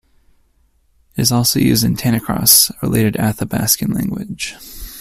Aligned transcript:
It 1.15 1.21
is 1.21 1.31
also 1.31 1.59
used 1.59 1.83
in 1.83 1.95
Tanacross, 1.95 2.71
a 2.71 2.87
related 2.87 3.13
Athabaskan 3.19 3.93
language. 3.93 4.55